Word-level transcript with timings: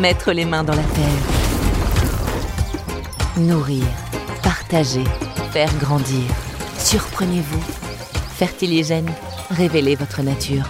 Mettre 0.00 0.32
les 0.32 0.44
mains 0.44 0.62
dans 0.62 0.74
la 0.74 0.82
terre. 0.82 1.22
Nourrir, 3.38 3.84
partager, 4.42 5.04
faire 5.52 5.74
grandir. 5.78 6.22
Surprenez-vous. 6.78 7.62
Fertiligène, 8.36 9.10
révélez 9.48 9.94
votre 9.94 10.22
nature. 10.22 10.68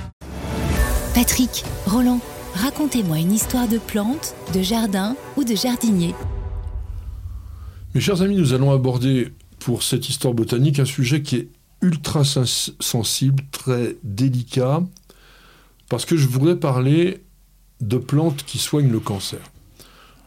Patrick, 1.13 1.65
Roland, 1.87 2.21
racontez-moi 2.55 3.19
une 3.19 3.33
histoire 3.33 3.67
de 3.67 3.79
plante, 3.79 4.37
de 4.55 4.63
jardin 4.63 5.17
ou 5.37 5.43
de 5.43 5.57
jardinier. 5.57 6.15
Mes 7.97 8.01
chers 8.01 8.23
amis, 8.23 8.37
nous 8.37 8.53
allons 8.53 8.71
aborder 8.71 9.33
pour 9.59 9.83
cette 9.83 10.09
histoire 10.09 10.35
botanique 10.35 10.79
un 10.79 10.85
sujet 10.85 11.23
qui 11.23 11.37
est 11.37 11.49
ultra 11.83 12.23
sensible, 12.25 13.43
très 13.51 13.97
délicat, 14.05 14.85
parce 15.89 16.05
que 16.05 16.17
je 16.17 16.29
voudrais 16.29 16.57
parler 16.57 17.26
de 17.81 17.99
plantes 17.99 18.45
qui 18.45 18.59
soignent 18.59 18.91
le 18.91 19.01
cancer. 19.01 19.41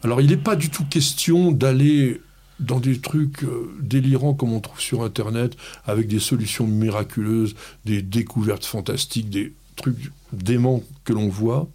Alors 0.03 0.21
il 0.21 0.27
n'est 0.27 0.38
pas 0.38 0.55
du 0.55 0.70
tout 0.70 0.85
question 0.85 1.52
d'aller 1.52 2.21
dans 2.60 2.79
des 2.79 2.99
trucs 2.99 3.43
euh, 3.43 3.73
délirants 3.82 4.34
comme 4.34 4.51
on 4.51 4.60
trouve 4.60 4.82
sur 4.82 5.04
Internet, 5.04 5.55
avec 5.85 6.07
des 6.07 6.20
solutions 6.20 6.68
miraculeuses, 6.68 7.55
des 7.85 8.01
découvertes 8.01 8.65
fantastiques, 8.65 9.29
des 9.29 9.54
trucs 9.76 10.12
déments 10.34 10.84
que 11.05 11.13
l'on 11.13 11.29
voit. 11.29 11.70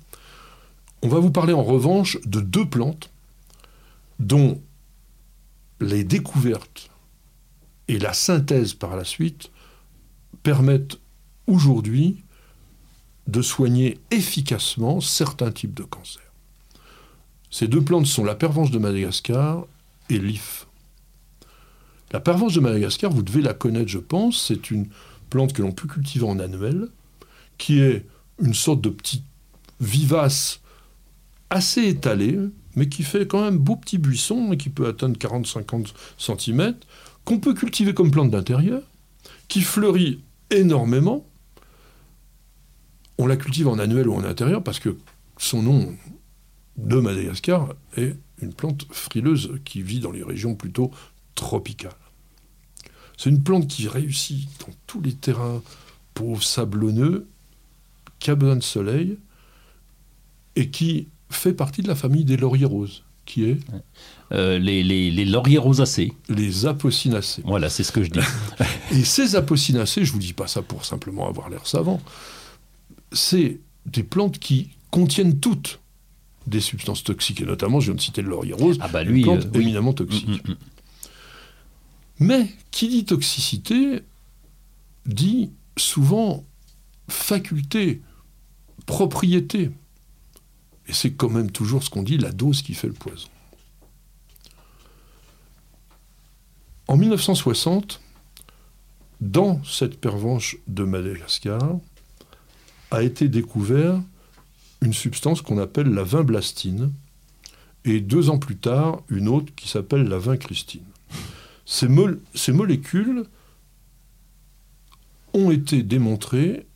On 1.02 1.08
va 1.08 1.18
vous 1.18 1.30
parler 1.30 1.52
en 1.52 1.62
revanche 1.62 2.18
de 2.24 2.40
deux 2.40 2.66
plantes 2.66 3.10
dont 4.18 4.60
les 5.80 6.04
découvertes 6.04 6.90
et 7.88 7.98
la 7.98 8.12
synthèse 8.12 8.74
par 8.74 8.96
la 8.96 9.04
suite 9.04 9.50
permettent 10.42 10.98
aujourd'hui 11.46 12.23
de 13.26 13.42
soigner 13.42 13.98
efficacement 14.10 15.00
certains 15.00 15.50
types 15.50 15.74
de 15.74 15.82
cancers. 15.82 16.22
Ces 17.50 17.68
deux 17.68 17.82
plantes 17.82 18.06
sont 18.06 18.24
la 18.24 18.34
pervenche 18.34 18.70
de 18.70 18.78
Madagascar 18.78 19.64
et 20.10 20.18
l'if. 20.18 20.66
La 22.12 22.20
pervenche 22.20 22.54
de 22.54 22.60
Madagascar, 22.60 23.10
vous 23.10 23.22
devez 23.22 23.42
la 23.42 23.54
connaître, 23.54 23.88
je 23.88 23.98
pense. 23.98 24.46
C'est 24.46 24.70
une 24.70 24.88
plante 25.30 25.52
que 25.52 25.62
l'on 25.62 25.72
peut 25.72 25.88
cultiver 25.88 26.26
en 26.26 26.38
annuel, 26.38 26.88
qui 27.58 27.80
est 27.80 28.06
une 28.40 28.54
sorte 28.54 28.80
de 28.80 28.90
petit 28.90 29.22
vivace 29.80 30.60
assez 31.50 31.86
étalé, 31.86 32.38
mais 32.76 32.88
qui 32.88 33.02
fait 33.02 33.26
quand 33.26 33.42
même 33.42 33.58
beau 33.58 33.76
petit 33.76 33.98
buisson 33.98 34.52
et 34.52 34.56
qui 34.56 34.68
peut 34.68 34.86
atteindre 34.86 35.16
40-50 35.18 35.92
cm, 36.18 36.74
qu'on 37.24 37.38
peut 37.38 37.54
cultiver 37.54 37.94
comme 37.94 38.10
plante 38.10 38.30
d'intérieur, 38.30 38.82
qui 39.48 39.60
fleurit 39.60 40.22
énormément. 40.50 41.26
On 43.18 43.26
la 43.26 43.36
cultive 43.36 43.68
en 43.68 43.78
annuel 43.78 44.08
ou 44.08 44.14
en 44.14 44.24
intérieur 44.24 44.62
parce 44.62 44.80
que 44.80 44.96
son 45.38 45.62
nom 45.62 45.94
de 46.76 46.98
Madagascar 46.98 47.74
est 47.96 48.16
une 48.40 48.52
plante 48.52 48.86
frileuse 48.90 49.52
qui 49.64 49.82
vit 49.82 50.00
dans 50.00 50.10
les 50.10 50.22
régions 50.22 50.54
plutôt 50.54 50.90
tropicales. 51.34 51.92
C'est 53.16 53.30
une 53.30 53.42
plante 53.42 53.68
qui 53.68 53.88
réussit 53.88 54.48
dans 54.60 54.72
tous 54.86 55.00
les 55.00 55.12
terrains 55.12 55.62
pauvres, 56.14 56.42
sablonneux, 56.42 57.28
qui 58.18 58.30
a 58.30 58.34
besoin 58.34 58.56
de 58.56 58.62
soleil 58.62 59.18
et 60.56 60.70
qui 60.70 61.08
fait 61.30 61.52
partie 61.52 61.82
de 61.82 61.88
la 61.88 61.94
famille 61.94 62.24
des 62.24 62.36
lauriers 62.36 62.64
roses, 62.64 63.04
qui 63.24 63.44
est 63.44 63.58
euh, 64.32 64.58
les, 64.58 64.82
les, 64.82 65.24
lauriers 65.24 65.58
rosacés. 65.58 66.12
Les 66.28 66.66
apocinacées. 66.66 67.42
Voilà, 67.44 67.68
c'est 67.68 67.82
ce 67.82 67.92
que 67.92 68.02
je 68.02 68.10
dis. 68.10 68.20
et 68.92 69.04
ces 69.04 69.36
apocinacées, 69.36 70.04
je 70.04 70.12
vous 70.12 70.18
dis 70.18 70.32
pas 70.32 70.46
ça 70.46 70.62
pour 70.62 70.84
simplement 70.84 71.28
avoir 71.28 71.50
l'air 71.50 71.66
savant, 71.66 72.00
c'est 73.14 73.60
des 73.86 74.02
plantes 74.02 74.38
qui 74.38 74.70
contiennent 74.90 75.40
toutes 75.40 75.80
des 76.46 76.60
substances 76.60 77.02
toxiques, 77.02 77.40
et 77.40 77.46
notamment, 77.46 77.80
je 77.80 77.86
viens 77.86 77.94
de 77.94 78.00
citer 78.00 78.20
le 78.20 78.28
laurier 78.28 78.52
rose, 78.52 78.76
ah 78.80 78.88
bah 78.88 79.02
lui, 79.02 79.20
une 79.20 79.24
plante 79.24 79.46
euh, 79.46 79.60
éminemment 79.60 79.94
toxique. 79.94 80.28
Mm, 80.28 80.50
mm, 80.50 80.52
mm. 80.52 80.56
Mais 82.20 82.48
qui 82.70 82.88
dit 82.88 83.04
toxicité 83.04 84.02
dit 85.06 85.50
souvent 85.76 86.44
faculté, 87.08 88.02
propriété. 88.86 89.70
Et 90.86 90.92
c'est 90.92 91.12
quand 91.12 91.30
même 91.30 91.50
toujours 91.50 91.82
ce 91.82 91.90
qu'on 91.90 92.02
dit, 92.02 92.18
la 92.18 92.32
dose 92.32 92.62
qui 92.62 92.74
fait 92.74 92.86
le 92.86 92.92
poison. 92.94 93.28
En 96.86 96.96
1960, 96.96 98.00
dans 99.20 99.62
cette 99.64 99.98
pervenche 99.98 100.58
de 100.66 100.84
Madagascar, 100.84 101.78
a 102.94 103.02
été 103.02 103.28
découvert 103.28 104.00
une 104.80 104.92
substance 104.92 105.42
qu'on 105.42 105.58
appelle 105.58 105.88
la 105.88 106.04
vinblastine, 106.04 106.92
et 107.84 108.00
deux 108.00 108.30
ans 108.30 108.38
plus 108.38 108.56
tard, 108.56 109.02
une 109.08 109.28
autre 109.28 109.52
qui 109.54 109.68
s'appelle 109.68 110.04
la 110.04 110.18
vincristine. 110.18 110.84
Ces, 111.66 111.88
ces 112.34 112.52
molécules 112.52 113.24
ont 115.32 115.50
été 115.50 115.82
démontrées 115.82 116.66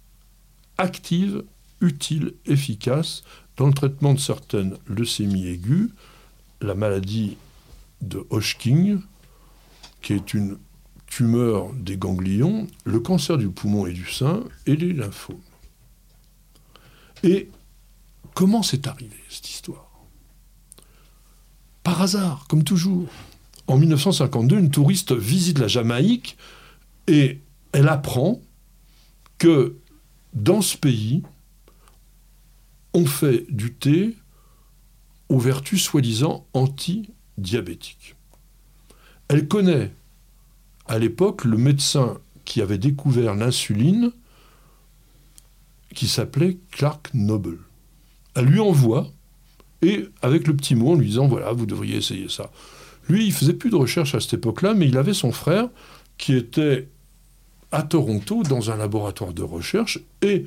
actives, 0.77 1.45
utiles, 1.81 2.35
efficaces 2.47 3.23
dans 3.56 3.69
le 3.69 3.73
traitement 3.73 4.15
de 4.15 4.21
certaines 4.21 4.77
leucémies 4.87 5.47
aiguës, 5.47 5.91
la 6.61 6.75
maladie 6.75 7.37
de 8.03 8.25
Hodgkin, 8.31 9.00
qui 10.03 10.12
est 10.12 10.35
une 10.35 10.59
tumeur 11.06 11.73
des 11.75 11.97
ganglions, 11.97 12.67
le 12.85 13.00
cancer 13.00 13.39
du 13.39 13.49
poumon 13.49 13.87
et 13.87 13.93
du 13.93 14.06
sein 14.06 14.43
et 14.67 14.77
les 14.77 14.93
lymphomes. 14.93 15.37
Et 17.25 17.51
comment 18.34 18.62
c'est 18.62 18.87
arrivé 18.87 19.17
cette 19.29 19.49
histoire? 19.49 19.91
Par 21.83 22.03
hasard, 22.03 22.47
comme 22.49 22.65
toujours. 22.65 23.09
En 23.67 23.77
1952, 23.77 24.59
une 24.59 24.71
touriste 24.71 25.12
visite 25.12 25.59
la 25.59 25.69
Jamaïque 25.69 26.39
et 27.06 27.41
elle 27.73 27.89
apprend 27.89 28.41
que 29.39 29.77
dans 30.34 30.62
ce 30.62 30.77
pays, 30.77 31.23
on 32.95 33.05
fait 33.06 33.47
du 33.50 33.75
thé 33.75 34.17
aux 35.29 35.39
vertus 35.39 35.83
soi-disant 35.83 36.47
anti-diabétiques. 36.55 38.17
Elle 39.29 39.47
connaît 39.47 39.93
à 40.87 40.99
l'époque 40.99 41.45
le 41.45 41.59
médecin 41.59 42.19
qui 42.45 42.62
avait 42.62 42.79
découvert 42.79 43.35
l'insuline, 43.35 44.12
qui 45.94 46.09
s'appelait 46.09 46.59
Clark 46.71 47.10
Noble. 47.15 47.59
Elle 48.34 48.47
lui 48.47 48.60
envoie, 48.60 49.10
et 49.82 50.09
avec 50.22 50.47
le 50.47 50.56
petit 50.56 50.75
mot 50.75 50.93
en 50.93 50.94
lui 50.94 51.09
disant 51.09 51.28
voilà, 51.28 51.53
vous 51.53 51.66
devriez 51.66 51.97
essayer 51.97 52.28
ça. 52.28 52.50
Lui, 53.09 53.26
il 53.26 53.32
faisait 53.32 53.54
plus 53.54 53.71
de 53.71 53.76
recherche 53.76 54.15
à 54.15 54.21
cette 54.21 54.34
époque-là, 54.34 54.75
mais 54.75 54.88
il 54.88 54.99
avait 54.99 55.15
son 55.15 55.32
frère 55.32 55.69
qui 56.19 56.34
était 56.34 56.88
à 57.72 57.82
Toronto 57.82 58.43
dans 58.43 58.71
un 58.71 58.76
laboratoire 58.76 59.32
de 59.32 59.43
recherche 59.43 60.00
et 60.22 60.47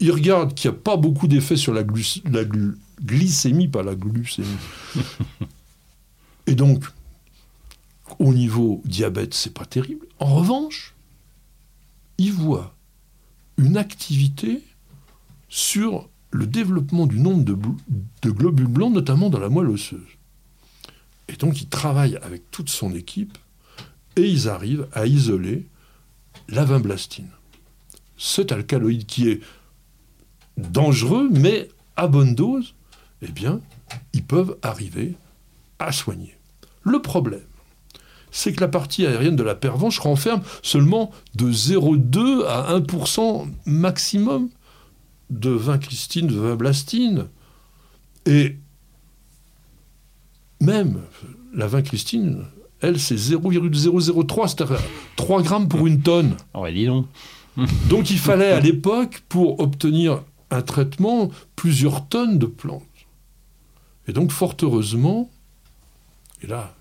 il 0.00 0.10
regarde 0.10 0.54
qu'il 0.54 0.70
n'y 0.70 0.76
a 0.76 0.80
pas 0.80 0.96
beaucoup 0.96 1.28
d'effet 1.28 1.56
sur 1.56 1.72
la, 1.72 1.84
glycémie, 1.84 3.68
pas 3.68 3.82
la 3.82 3.94
glucémie. 3.94 4.48
et 6.46 6.54
donc, 6.54 6.84
au 8.18 8.34
niveau 8.34 8.82
diabète, 8.84 9.34
c'est 9.34 9.54
pas 9.54 9.64
terrible. 9.64 10.06
En 10.18 10.34
revanche, 10.34 10.94
il 12.18 12.32
voit 12.32 12.73
une 13.56 13.76
activité 13.76 14.62
sur 15.48 16.08
le 16.30 16.46
développement 16.46 17.06
du 17.06 17.20
nombre 17.20 17.44
de, 17.44 18.30
globules 18.30 18.66
blancs, 18.66 18.92
notamment 18.92 19.30
dans 19.30 19.38
la 19.38 19.48
moelle 19.48 19.68
osseuse. 19.68 20.00
Et 21.28 21.34
donc, 21.34 21.60
il 21.62 21.68
travaille 21.68 22.16
avec 22.16 22.50
toute 22.50 22.68
son 22.68 22.92
équipe 22.94 23.38
et 24.16 24.28
ils 24.28 24.48
arrivent 24.48 24.88
à 24.92 25.06
isoler 25.06 25.66
la 26.48 26.64
vinblastine. 26.64 27.30
Cet 28.18 28.52
alcaloïde 28.52 29.06
qui 29.06 29.28
est 29.28 29.40
dangereux, 30.56 31.28
mais 31.30 31.68
à 31.96 32.08
bonne 32.08 32.34
dose, 32.34 32.74
eh 33.22 33.30
bien, 33.30 33.60
ils 34.12 34.24
peuvent 34.24 34.58
arriver 34.62 35.14
à 35.78 35.92
soigner. 35.92 36.36
Le 36.82 37.00
problème, 37.00 37.46
c'est 38.34 38.52
que 38.52 38.60
la 38.60 38.68
partie 38.68 39.06
aérienne 39.06 39.36
de 39.36 39.44
la 39.44 39.54
pervenche 39.54 40.00
renferme 40.00 40.42
seulement 40.60 41.12
de 41.36 41.52
0,2 41.52 42.44
à 42.44 42.76
1% 42.76 43.46
maximum 43.64 44.48
de 45.30 45.50
vincristine, 45.50 46.26
de 46.26 46.34
vinblastine. 46.34 47.26
Et 48.26 48.56
même 50.60 51.02
la 51.54 51.68
vin 51.68 51.82
Christine, 51.82 52.44
elle, 52.80 52.98
c'est 52.98 53.16
0,003, 53.16 54.48
c'est-à-dire 54.48 54.80
3 55.14 55.42
grammes 55.42 55.68
pour 55.68 55.86
une 55.86 56.02
tonne. 56.02 56.34
Ah 56.54 56.60
ouais, 56.60 56.72
dis 56.72 56.86
donc. 56.86 57.06
Donc 57.88 58.10
il 58.10 58.18
fallait 58.18 58.50
à 58.50 58.58
l'époque, 58.58 59.22
pour 59.28 59.60
obtenir 59.60 60.22
un 60.50 60.62
traitement, 60.62 61.30
plusieurs 61.54 62.08
tonnes 62.08 62.40
de 62.40 62.46
plantes. 62.46 62.82
Et 64.08 64.12
donc, 64.12 64.32
fort 64.32 64.56
heureusement, 64.60 65.30
et 66.42 66.48
là, 66.48 66.74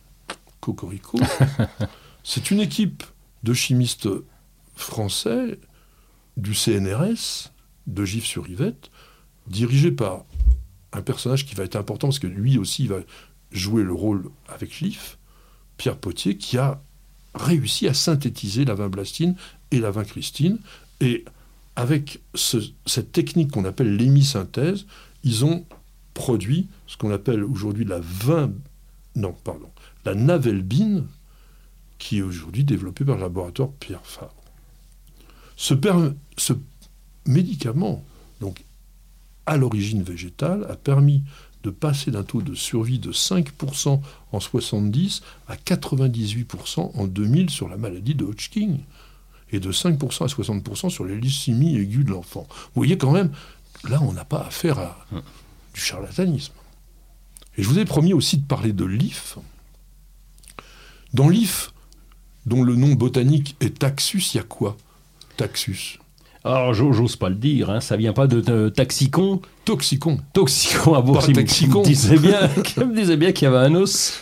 C'est 2.24 2.52
une 2.52 2.60
équipe 2.62 3.04
de 3.44 3.54
chimistes 3.54 4.08
français 4.76 5.60
du 6.38 6.54
CNRS, 6.56 7.52
de 7.88 8.06
Gif-sur-Yvette, 8.06 8.90
dirigée 9.48 9.92
par 9.92 10.24
un 10.94 11.02
personnage 11.02 11.46
qui 11.46 11.54
va 11.56 11.64
être 11.64 11.76
important, 11.76 12.08
parce 12.08 12.20
que 12.20 12.28
lui 12.28 12.58
aussi 12.58 12.88
va 12.88 12.98
jouer 13.52 13.84
le 13.84 13.94
rôle 13.94 14.30
avec 14.48 14.74
Gif, 14.74 15.18
Pierre 15.78 15.98
Potier, 15.98 16.38
qui 16.38 16.58
a 16.58 16.82
réussi 17.36 17.88
à 17.88 17.94
synthétiser 17.94 18.64
la 18.64 18.76
vin 18.76 18.90
blastine 18.90 19.36
et 19.72 19.80
la 19.80 19.92
vin 19.92 20.04
christine. 20.04 20.60
Et 21.02 21.26
avec 21.76 22.22
ce- 22.36 22.58
cette 22.86 23.12
technique 23.12 23.52
qu'on 23.52 23.66
appelle 23.66 23.96
l'hémisynthèse, 23.96 24.86
ils 25.24 25.44
ont 25.44 25.66
produit 26.14 26.70
ce 26.88 26.96
qu'on 26.98 27.12
appelle 27.12 27.44
aujourd'hui 27.44 27.86
la 27.86 28.00
vin... 28.00 28.52
Non, 29.16 29.34
pardon. 29.44 29.70
La 30.06 30.16
navelbine, 30.16 31.06
qui 31.98 32.18
est 32.18 32.22
aujourd'hui 32.22 32.64
développée 32.64 33.06
par 33.06 33.16
le 33.16 33.22
laboratoire 33.22 33.70
Pierre 33.80 34.06
Fabre. 34.06 34.34
Ce, 35.56 35.74
médicament, 37.26 38.04
donc 38.42 38.66
à 39.46 39.56
l'origine 39.56 40.04
végétale, 40.04 40.66
a 40.70 40.76
permis 40.76 41.24
de 41.64 41.70
passer 41.70 42.12
d'un 42.12 42.24
taux 42.24 42.42
de 42.42 42.54
survie 42.54 43.00
de 43.00 43.14
5% 43.14 44.02
en 44.34 44.40
70 44.40 45.22
à 45.48 45.56
98% 45.56 46.92
en 46.94 47.08
2000 47.08 47.50
sur 47.50 47.70
la 47.70 47.78
maladie 47.78 48.16
de 48.16 48.26
Hodgkin 48.26 48.78
et 49.54 49.62
de 49.62 49.72
5% 49.72 50.24
à 50.24 50.28
60% 50.28 50.90
sur 50.90 51.06
les 51.06 51.16
leucémies 51.16 51.78
aiguës 51.78 52.06
de 52.06 52.12
l'enfant. 52.12 52.48
Vous 52.50 52.82
voyez 52.82 52.98
quand 52.98 53.12
même, 53.12 53.32
là, 53.88 54.02
on 54.02 54.12
n'a 54.12 54.26
pas 54.26 54.42
affaire 54.42 54.80
à 54.80 55.06
du 55.74 55.80
charlatanisme. 55.80 56.54
Et 57.58 57.64
je 57.64 57.70
vous 57.70 57.80
ai 57.80 57.86
promis 57.86 58.14
aussi 58.14 58.38
de 58.38 58.46
parler 58.46 58.74
de 58.74 58.84
l'IF. 58.84 59.38
Dans 61.14 61.30
l'IF, 61.30 61.72
dont 62.46 62.64
le 62.64 62.76
nom 62.76 62.94
botanique 62.94 63.56
est 63.62 63.80
Taxus, 63.80 64.24
il 64.34 64.38
y 64.38 64.40
a 64.40 64.44
quoi 64.44 64.78
Taxus? 65.38 66.00
Alors, 66.46 66.74
j'o- 66.74 66.92
j'ose 66.92 67.16
pas 67.16 67.30
le 67.30 67.36
dire, 67.36 67.70
hein, 67.70 67.80
ça 67.80 67.96
vient 67.96 68.12
pas 68.12 68.28
de, 68.28 68.42
de 68.42 68.68
Taxicon. 68.68 69.42
Toxicon. 69.64 70.20
Toxicon 70.34 70.94
à. 70.96 71.00
Il 71.26 71.30
me- 71.30 71.36
Taxicon. 71.36 71.80
me 71.80 71.86
disait 71.86 72.18
bien, 72.18 72.50
il 72.78 72.86
me 72.86 72.96
disait 72.96 73.16
bien 73.16 73.32
qu'il 73.32 73.46
y 73.46 73.48
avait 73.48 73.66
un 73.66 73.76
os. 73.76 74.20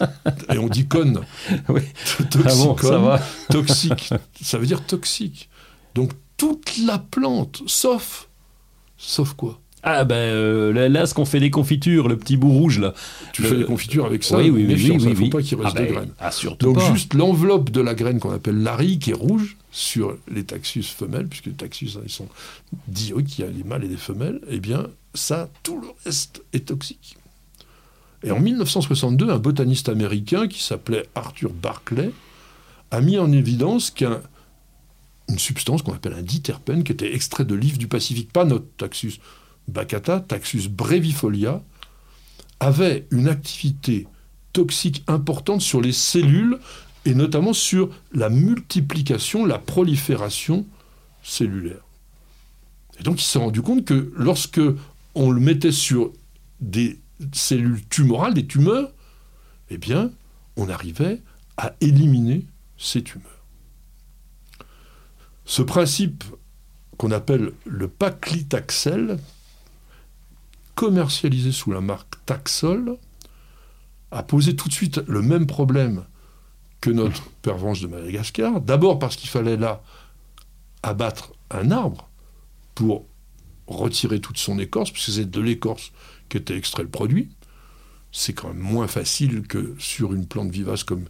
Et 0.54 0.58
on 0.60 0.68
dit 0.68 0.88
con. 0.88 1.22
Oui. 1.70 1.82
Toxicon. 2.30 2.44
Ah 2.46 2.56
bon, 2.56 2.78
ça 2.78 2.98
va. 3.00 3.20
Toxique. 3.50 4.14
Ça 4.40 4.58
veut 4.60 4.68
dire 4.68 4.86
toxique. 4.86 5.50
Donc 5.96 6.12
toute 6.38 6.78
la 6.86 7.00
plante, 7.00 7.64
sauf. 7.66 8.28
Sauf 8.98 9.34
quoi? 9.34 9.60
Ah 9.84 10.04
ben 10.04 10.16
euh, 10.16 10.72
là, 10.74 10.90
là, 10.90 11.06
ce 11.08 11.14
qu'on 11.16 11.26
fait 11.26 11.40
des 11.40 11.50
confitures, 11.50 12.08
le 12.08 12.16
petit 12.18 12.38
bout 12.38 12.52
rouge 12.52 12.78
là. 12.80 12.94
Tu 13.34 13.42
Le- 13.42 13.48
fais 13.50 13.58
des 13.58 13.64
confitures 13.66 14.06
avec 14.06 14.24
ça, 14.24 14.38
oui, 14.38 14.50
oui, 14.52 14.66
oui, 14.68 14.76
oui, 14.76 14.84
il 15.02 15.10
ne 15.10 15.16
faut 15.16 15.24
oui. 15.24 15.30
pas 15.30 15.42
qu'il 15.42 15.58
reste 15.60 15.76
Ah 15.76 15.80
de 15.80 15.86
ben, 15.86 15.94
graines. 15.94 16.12
Ah, 16.20 16.32
surtout 16.32 16.68
Donc 16.68 16.76
pas. 16.76 16.94
juste 16.94 17.14
l'enveloppe 17.16 17.72
de 17.72 17.82
la 17.82 17.96
graine 17.96 18.20
qu'on 18.20 18.32
appelle 18.32 18.62
l'ari, 18.62 19.00
qui 19.00 19.10
est 19.12 19.16
rouge, 19.16 19.58
sur 19.72 20.18
les 20.32 20.44
taxus 20.44 20.84
femelles, 20.84 21.28
puisque 21.28 21.46
les 21.48 21.54
taxus, 21.54 21.92
hein, 21.98 22.02
ils 22.06 22.12
sont 22.12 22.28
dioïques, 22.88 23.40
il 23.40 23.42
y 23.42 23.48
a 23.48 23.52
des 23.52 23.64
mâles 23.64 23.84
et 23.86 23.88
des 23.88 23.98
femelles, 23.98 24.40
eh 24.50 24.60
bien 24.60 24.86
ça, 25.16 25.50
tout 25.64 25.80
le 25.82 25.88
reste 26.06 26.44
est 26.54 26.68
toxique. 26.68 27.18
Et 28.24 28.30
en 28.32 28.40
1962, 28.40 29.32
un 29.32 29.38
botaniste 29.40 29.90
américain 29.90 30.48
qui 30.48 30.62
s'appelait 30.62 31.08
Arthur 31.16 31.50
Barclay 31.52 32.12
a 32.92 33.02
mis 33.02 33.18
en 33.18 33.32
évidence 33.32 33.90
qu'un 33.90 34.22
une 35.30 35.40
substance 35.40 35.82
qu'on 35.82 35.94
appelle 35.94 36.14
un 36.14 36.22
diterpène, 36.22 36.84
qui 36.84 36.92
était 36.92 37.16
extrait 37.16 37.46
de 37.46 37.56
l'if 37.56 37.78
du 37.78 37.88
Pacifique, 37.88 38.32
pas 38.34 38.44
notre 38.44 38.66
Taxus 38.78 39.14
baccata, 39.72 40.20
Taxus 40.20 40.68
brevifolia, 40.70 41.64
avait 42.60 43.08
une 43.12 43.28
activité 43.28 44.08
toxique 44.54 45.04
importante 45.08 45.62
sur 45.62 45.82
les 45.82 45.94
cellules 45.94 46.60
et 47.06 47.16
notamment 47.16 47.54
sur 47.54 47.90
la 48.14 48.30
multiplication, 48.30 49.46
la 49.46 49.58
prolifération 49.58 50.66
cellulaire. 51.24 51.84
Et 53.00 53.04
donc 53.04 53.20
il 53.22 53.26
s'est 53.26 53.40
rendu 53.40 53.62
compte 53.62 53.86
que 53.86 54.12
lorsque 54.16 54.62
on 55.16 55.32
le 55.32 55.40
mettait 55.40 55.72
sur 55.72 56.12
des 56.60 57.00
cellules 57.34 57.84
tumorales, 57.88 58.34
des 58.34 58.46
tumeurs, 58.46 58.92
eh 59.70 59.78
bien, 59.78 60.12
on 60.58 60.70
arrivait 60.70 61.22
à 61.58 61.74
éliminer 61.82 62.46
ces 62.78 63.02
tumeurs. 63.04 63.46
Ce 65.46 65.62
principe 65.62 66.24
qu'on 66.98 67.12
appelle 67.12 67.52
le 67.66 67.88
paclitaxel, 67.88 69.18
commercialisé 70.82 71.52
sous 71.52 71.72
la 71.72 71.80
marque 71.80 72.16
Taxol, 72.26 72.98
a 74.10 74.24
posé 74.24 74.56
tout 74.56 74.68
de 74.68 74.74
suite 74.74 75.00
le 75.08 75.22
même 75.22 75.46
problème 75.46 76.06
que 76.82 76.90
notre 76.90 77.30
pervenche 77.44 77.82
de 77.82 77.88
Madagascar. 77.88 78.60
D'abord 78.62 78.98
parce 78.98 79.16
qu'il 79.16 79.30
fallait 79.30 79.58
là 79.58 79.84
abattre 80.82 81.34
un 81.52 81.70
arbre 81.70 82.10
pour 82.74 83.06
retirer 83.68 84.22
toute 84.22 84.40
son 84.40 84.58
écorce, 84.58 84.90
puisque 84.90 85.12
c'est 85.12 85.30
de 85.30 85.40
l'écorce 85.40 85.92
qu'était 86.30 86.58
extrait 86.58 86.82
le 86.82 86.90
produit. 86.90 87.30
C'est 88.12 88.34
quand 88.34 88.48
même 88.48 88.58
moins 88.58 88.88
facile 88.88 89.44
que 89.44 89.76
sur 89.78 90.14
une 90.14 90.26
plante 90.26 90.50
vivace 90.50 90.84
comme 90.84 91.06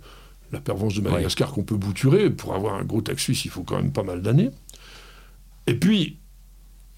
la 0.52 0.60
pervenche 0.60 0.96
de 0.96 1.02
Madagascar 1.02 1.54
qu'on 1.54 1.64
peut 1.64 1.78
bouturer. 1.78 2.30
Pour 2.30 2.56
avoir 2.56 2.76
un 2.76 2.84
gros 2.84 3.02
taxus, 3.02 3.46
il 3.46 3.52
faut 3.52 3.64
quand 3.64 3.78
même 3.78 3.94
pas 3.94 4.04
mal 4.04 4.22
d'années. 4.22 4.52
Et 5.66 5.76
puis, 5.76 6.20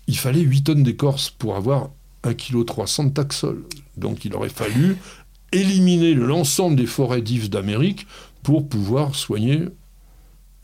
il 0.08 0.18
fallait 0.18 0.42
8 0.42 0.64
tonnes 0.64 0.82
d'écorce 0.82 1.30
pour 1.30 1.56
avoir 1.56 1.92
1,3 2.24 2.36
kg 2.36 3.08
de 3.08 3.14
taxol. 3.14 3.64
Donc 3.98 4.26
il 4.26 4.34
aurait 4.36 4.50
fallu 4.50 4.98
éliminer 5.52 6.14
l'ensemble 6.14 6.76
des 6.76 6.86
forêts 6.86 7.22
d'Yves 7.22 7.50
d'Amérique 7.50 8.08
pour 8.42 8.68
pouvoir 8.68 9.16
soigner 9.16 9.66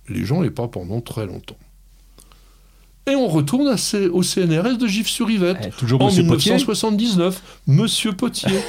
les 0.07 0.25
gens 0.25 0.43
et 0.43 0.49
pas 0.49 0.67
pendant 0.67 1.01
très 1.01 1.25
longtemps. 1.25 1.57
Et 3.09 3.15
on 3.15 3.27
retourne 3.27 3.67
à 3.67 3.75
au 4.11 4.23
CNRS 4.23 4.77
de 4.77 4.87
Gif-sur-Yvette. 4.87 5.57
Eh, 5.63 5.69
toujours 5.71 6.01
en 6.01 6.07
Monsieur 6.07 6.25
Potier 6.27 6.51
1979, 6.51 7.41
Monsieur 7.67 8.13
Potier, 8.13 8.59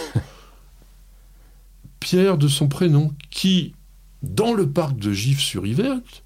Pierre 2.01 2.39
de 2.39 2.49
son 2.49 2.69
prénom, 2.69 3.13
qui, 3.31 3.75
dans 4.23 4.55
le 4.55 4.69
parc 4.69 4.97
de 4.97 5.13
Gif-sur-Yvette, 5.13 6.23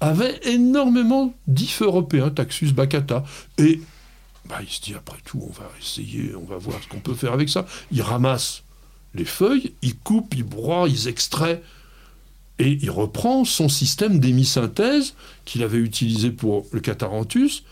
avait 0.00 0.38
énormément 0.44 1.34
d'ifs 1.48 1.82
européens, 1.82 2.30
Taxus 2.30 2.72
baccata. 2.72 3.24
Et 3.58 3.80
bah, 4.46 4.58
il 4.62 4.68
se 4.68 4.80
dit, 4.80 4.94
après 4.94 5.18
tout, 5.24 5.42
on 5.42 5.52
va 5.52 5.70
essayer, 5.80 6.34
on 6.34 6.44
va 6.44 6.56
voir 6.56 6.82
ce 6.82 6.88
qu'on 6.88 7.00
peut 7.00 7.14
faire 7.14 7.32
avec 7.32 7.48
ça. 7.48 7.66
Il 7.90 8.02
ramasse 8.02 8.62
les 9.14 9.24
feuilles, 9.24 9.74
il 9.82 9.96
coupe, 9.98 10.34
il 10.34 10.44
broie, 10.44 10.88
il 10.88 11.08
extrait, 11.08 11.62
et 12.58 12.72
il 12.72 12.90
reprend 12.90 13.44
son 13.44 13.68
système 13.68 14.18
d'hémisynthèse 14.18 15.14
qu'il 15.44 15.62
avait 15.62 15.78
utilisé 15.78 16.30
pour 16.30 16.66
le 16.72 16.80
cataranthus. 16.80 17.62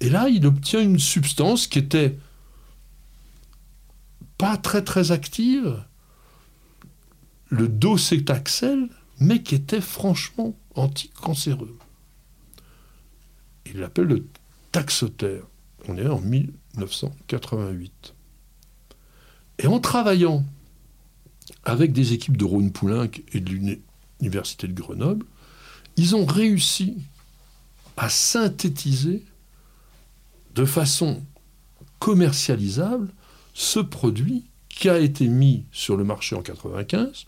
Et 0.00 0.10
là, 0.10 0.28
il 0.28 0.46
obtient 0.46 0.80
une 0.80 0.98
substance 0.98 1.66
qui 1.66 1.78
était 1.78 2.18
pas 4.38 4.56
très 4.56 4.82
très 4.82 5.12
active, 5.12 5.84
le 7.48 7.68
docétaxel, 7.68 8.88
mais 9.18 9.42
qui 9.42 9.54
était 9.54 9.82
franchement 9.82 10.56
anticancéreux. 10.74 11.76
Il 13.66 13.80
l'appelle 13.80 14.06
le 14.06 14.26
taxotère. 14.72 15.42
On 15.88 15.96
est 15.96 16.06
en 16.06 16.20
1988. 16.20 18.14
Et 19.58 19.66
en 19.66 19.80
travaillant 19.80 20.44
avec 21.64 21.92
des 21.92 22.12
équipes 22.12 22.36
de 22.36 22.44
Rhône-Poulenc 22.44 23.10
et 23.32 23.40
de 23.40 23.50
l'Université 24.20 24.66
de 24.66 24.72
Grenoble, 24.72 25.26
ils 25.96 26.16
ont 26.16 26.24
réussi 26.24 26.96
à 27.96 28.08
synthétiser 28.08 29.24
de 30.54 30.64
façon 30.64 31.22
commercialisable 31.98 33.12
ce 33.52 33.78
produit 33.78 34.46
qui 34.68 34.88
a 34.88 34.98
été 34.98 35.28
mis 35.28 35.66
sur 35.70 35.96
le 35.96 36.04
marché 36.04 36.34
en 36.34 36.42
95 36.42 37.26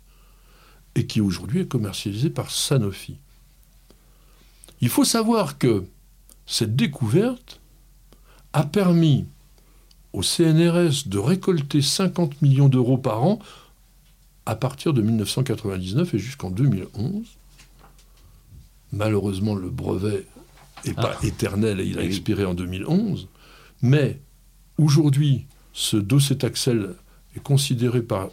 et 0.94 1.06
qui 1.06 1.20
aujourd'hui 1.20 1.60
est 1.60 1.68
commercialisé 1.68 2.30
par 2.30 2.50
Sanofi. 2.50 3.18
Il 4.80 4.88
faut 4.88 5.04
savoir 5.04 5.58
que 5.58 5.84
cette 6.46 6.74
découverte 6.74 7.60
a 8.52 8.64
permis 8.64 9.26
au 10.12 10.22
CNRS 10.22 11.06
de 11.06 11.18
récolter 11.18 11.80
50 11.80 12.42
millions 12.42 12.68
d'euros 12.68 12.98
par 12.98 13.22
an 13.24 13.38
à 14.44 14.54
partir 14.54 14.92
de 14.92 15.00
1999 15.00 16.14
et 16.14 16.18
jusqu'en 16.18 16.50
2011. 16.50 17.26
Malheureusement, 18.92 19.54
le 19.54 19.70
brevet 19.70 20.26
n'est 20.84 20.94
pas 20.94 21.16
éternel 21.22 21.80
et 21.80 21.86
il 21.86 21.98
a 21.98 22.04
expiré 22.04 22.44
en 22.44 22.54
2011. 22.54 23.28
Mais 23.80 24.20
aujourd'hui, 24.76 25.46
ce 25.72 25.96
docétaxel 25.96 26.94
est 27.36 27.42
considéré 27.42 28.02
par 28.02 28.28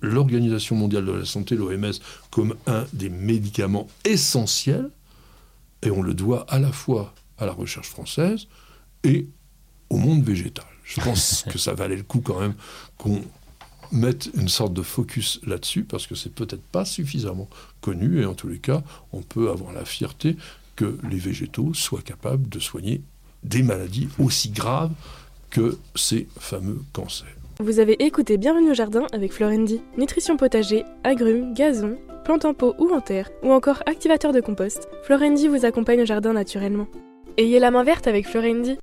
l'Organisation 0.00 0.74
mondiale 0.74 1.04
de 1.04 1.12
la 1.12 1.24
santé, 1.24 1.54
l'OMS, 1.54 1.92
comme 2.30 2.56
un 2.66 2.84
des 2.92 3.08
médicaments 3.08 3.86
essentiels, 4.04 4.90
et 5.82 5.90
on 5.90 6.02
le 6.02 6.14
doit 6.14 6.44
à 6.48 6.58
la 6.58 6.72
fois 6.72 7.14
à 7.38 7.46
la 7.46 7.52
recherche 7.52 7.88
française 7.88 8.46
et 9.04 9.28
au 9.92 9.98
monde 9.98 10.24
végétal. 10.24 10.64
Je 10.84 11.00
pense 11.00 11.44
que 11.50 11.58
ça 11.58 11.74
valait 11.74 11.96
le 11.96 12.02
coup 12.02 12.20
quand 12.20 12.40
même 12.40 12.54
qu'on 12.96 13.22
mette 13.92 14.30
une 14.34 14.48
sorte 14.48 14.72
de 14.72 14.82
focus 14.82 15.40
là-dessus, 15.46 15.84
parce 15.84 16.06
que 16.06 16.14
c'est 16.14 16.34
peut-être 16.34 16.62
pas 16.62 16.84
suffisamment 16.84 17.48
connu, 17.82 18.22
et 18.22 18.24
en 18.24 18.34
tous 18.34 18.48
les 18.48 18.58
cas, 18.58 18.82
on 19.12 19.20
peut 19.20 19.50
avoir 19.50 19.72
la 19.72 19.84
fierté 19.84 20.36
que 20.76 20.98
les 21.08 21.18
végétaux 21.18 21.74
soient 21.74 22.00
capables 22.00 22.48
de 22.48 22.58
soigner 22.58 23.02
des 23.44 23.62
maladies 23.62 24.08
aussi 24.18 24.48
graves 24.48 24.92
que 25.50 25.78
ces 25.94 26.26
fameux 26.38 26.80
cancers. 26.94 27.36
Vous 27.60 27.78
avez 27.78 28.02
écouté 28.02 28.38
Bienvenue 28.38 28.70
au 28.70 28.74
jardin 28.74 29.06
avec 29.12 29.32
Florendi. 29.32 29.82
Nutrition 29.98 30.38
potager, 30.38 30.84
agrumes, 31.04 31.52
gazon, 31.52 31.98
plantes 32.24 32.46
en 32.46 32.54
pot 32.54 32.74
ou 32.78 32.90
en 32.94 33.02
terre, 33.02 33.28
ou 33.42 33.52
encore 33.52 33.82
activateur 33.84 34.32
de 34.32 34.40
compost, 34.40 34.88
Florendi 35.02 35.48
vous 35.48 35.66
accompagne 35.66 36.02
au 36.02 36.06
jardin 36.06 36.32
naturellement. 36.32 36.86
Ayez 37.36 37.58
la 37.58 37.70
main 37.70 37.84
verte 37.84 38.06
avec 38.06 38.26
Florendi. 38.26 38.78